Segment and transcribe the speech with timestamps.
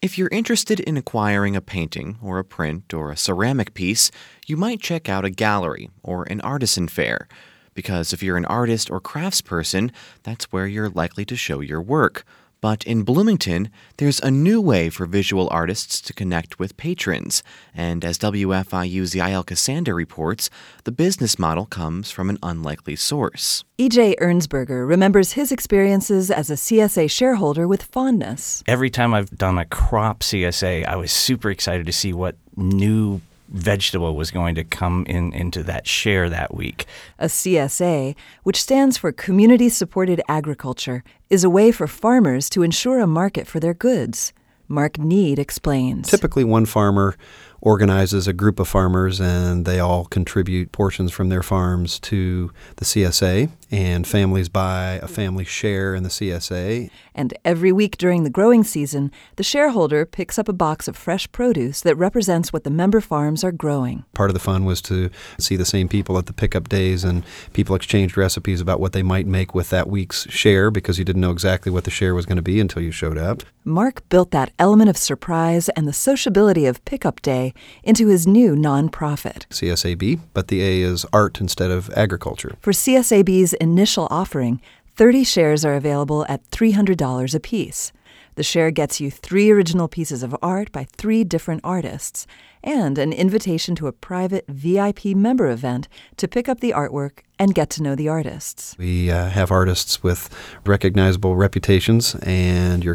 [0.00, 4.12] If you're interested in acquiring a painting or a print or a ceramic piece,
[4.46, 7.26] you might check out a gallery or an artisan fair.
[7.74, 9.90] Because if you're an artist or craftsperson,
[10.22, 12.24] that's where you're likely to show your work.
[12.60, 17.42] But in Bloomington, there's a new way for visual artists to connect with patrons.
[17.72, 20.50] And as WFIU's Yael Ksander reports,
[20.84, 23.64] the business model comes from an unlikely source.
[23.78, 28.64] EJ Ernsberger remembers his experiences as a CSA shareholder with fondness.
[28.66, 33.20] Every time I've done a crop CSA, I was super excited to see what new
[33.48, 36.86] vegetable was going to come in into that share that week.
[37.18, 43.00] A CSA, which stands for Community Supported Agriculture, is a way for farmers to ensure
[43.00, 44.32] a market for their goods.
[44.68, 46.10] Mark Need explains.
[46.10, 47.16] Typically, one farmer
[47.60, 52.84] organizes a group of farmers and they all contribute portions from their farms to the
[52.84, 56.90] CSA, and families buy a family share in the CSA.
[57.14, 61.30] And every week during the growing season, the shareholder picks up a box of fresh
[61.32, 64.04] produce that represents what the member farms are growing.
[64.14, 67.24] Part of the fun was to see the same people at the pickup days, and
[67.52, 71.22] people exchanged recipes about what they might make with that week's share because you didn't
[71.22, 73.42] know exactly what the share was going to be until you showed up.
[73.64, 77.47] Mark built that element of surprise and the sociability of pickup day
[77.82, 79.46] into his new nonprofit.
[79.48, 82.56] CSAB, but the A is art instead of agriculture.
[82.60, 84.60] For CSAB's initial offering,
[84.96, 87.92] 30 shares are available at $300 apiece.
[88.38, 92.24] The share gets you three original pieces of art by three different artists
[92.62, 97.52] and an invitation to a private VIP member event to pick up the artwork and
[97.52, 98.76] get to know the artists.
[98.78, 100.30] We uh, have artists with
[100.64, 102.94] recognizable reputations, and you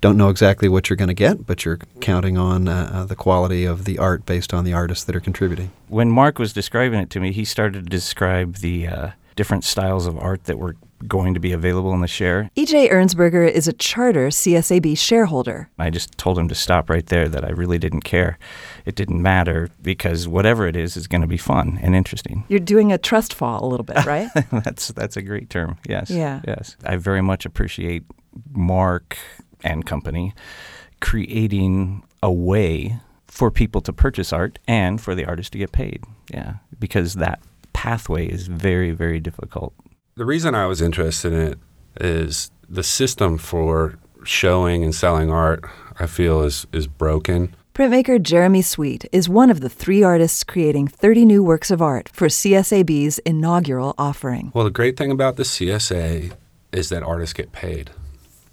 [0.00, 3.16] don't know exactly what you're going to get, but you're counting on uh, uh, the
[3.16, 5.72] quality of the art based on the artists that are contributing.
[5.88, 10.06] When Mark was describing it to me, he started to describe the uh, different styles
[10.06, 10.76] of art that were
[11.08, 12.50] going to be available in the share.
[12.56, 15.68] EJ Ernsberger is a charter CSAB shareholder.
[15.78, 18.38] I just told him to stop right there, that I really didn't care.
[18.84, 22.44] It didn't matter because whatever it is is going to be fun and interesting.
[22.48, 24.28] You're doing a trust fall a little bit, right?
[24.50, 25.78] that's that's a great term.
[25.88, 26.10] Yes.
[26.10, 26.40] Yeah.
[26.46, 26.76] Yes.
[26.84, 28.04] I very much appreciate
[28.52, 29.16] Mark
[29.62, 30.34] and company
[31.00, 36.02] creating a way for people to purchase art and for the artist to get paid.
[36.32, 37.40] Yeah, because that
[37.72, 39.74] pathway is very very difficult
[40.16, 41.58] the reason I was interested in it
[42.00, 45.64] is the system for showing and selling art,
[45.98, 47.54] I feel, is, is broken.
[47.74, 52.08] Printmaker Jeremy Sweet is one of the three artists creating 30 new works of art
[52.12, 54.52] for CSAB's inaugural offering.
[54.54, 56.32] Well, the great thing about the CSA
[56.72, 57.90] is that artists get paid.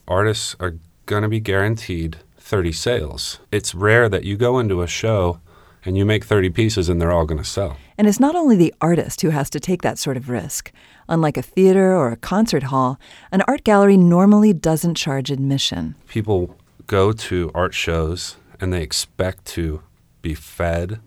[0.08, 3.40] Artists are going to be guaranteed 30 sales.
[3.52, 5.40] It's rare that you go into a show
[5.86, 7.78] and you make 30 pieces and they're all going to sell.
[7.98, 10.72] And it's not only the artist who has to take that sort of risk.
[11.10, 13.00] Unlike a theater or a concert hall,
[13.32, 15.96] an art gallery normally doesn't charge admission.
[16.08, 16.56] People
[16.88, 19.82] go to art shows and they expect to
[20.22, 21.00] be fed,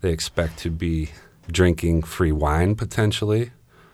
[0.00, 1.10] they expect to be
[1.50, 3.50] drinking free wine potentially.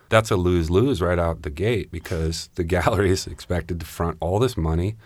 [0.08, 4.18] That's a lose lose right out the gate because the gallery is expected to front
[4.20, 4.96] all this money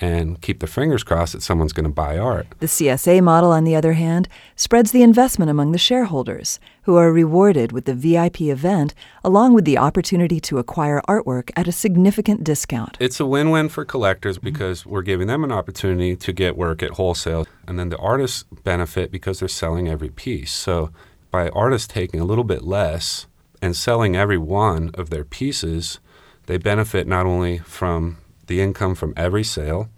[0.00, 2.46] and keep their fingers crossed that someone's going to buy art.
[2.58, 7.12] The CSA model, on the other hand, spreads the investment among the shareholders, who are
[7.12, 12.44] rewarded with the VIP event along with the opportunity to acquire artwork at a significant
[12.44, 12.96] discount.
[13.00, 16.82] It's a win win for collectors because we're giving them an opportunity to get work
[16.82, 20.52] at wholesale, and then the artists benefit because they're selling every piece.
[20.52, 20.90] So
[21.30, 23.26] by artists taking a little bit less
[23.62, 26.00] and selling every one of their pieces,
[26.46, 29.88] they benefit not only from the income from every sale,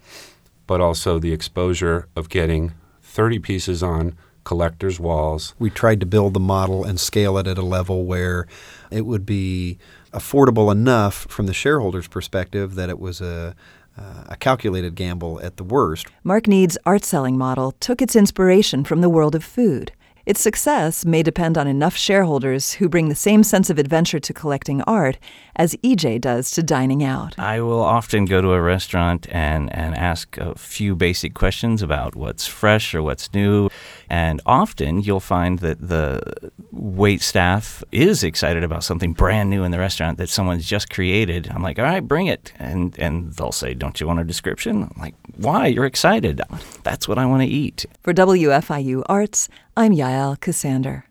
[0.65, 5.53] but also the exposure of getting 30 pieces on collectors' walls.
[5.59, 8.47] We tried to build the model and scale it at a level where
[8.89, 9.77] it would be
[10.13, 13.55] affordable enough from the shareholders' perspective that it was a
[13.97, 16.07] uh, a calculated gamble at the worst.
[16.23, 19.91] Mark Need's art selling model took its inspiration from the world of food.
[20.27, 24.33] Its success may depend on enough shareholders who bring the same sense of adventure to
[24.33, 25.17] collecting art
[25.55, 27.39] as EJ does to dining out.
[27.39, 32.13] I will often go to a restaurant and, and ask a few basic questions about
[32.17, 33.69] what's fresh or what's new.
[34.09, 39.71] And often you'll find that the wait staff is excited about something brand new in
[39.71, 41.49] the restaurant that someone's just created.
[41.53, 42.53] I'm like, all right, bring it.
[42.57, 44.83] And, and they'll say, don't you want a description?
[44.83, 45.67] I'm like, why?
[45.67, 46.41] You're excited.
[46.83, 47.85] That's what I want to eat.
[48.01, 51.03] For WFIU Arts, I'm Yael Ksander.